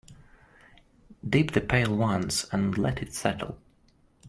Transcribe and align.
Dip 1.23 1.51
the 1.51 1.61
pail 1.61 1.95
once 1.95 2.45
and 2.45 2.75
let 2.75 3.03
it 3.03 3.13
settle. 3.13 3.59